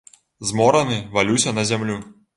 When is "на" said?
1.59-1.69